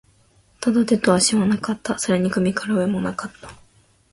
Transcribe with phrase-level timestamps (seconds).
[0.61, 1.99] ただ、手と足はなかった。
[1.99, 3.51] それに首から上も無かった。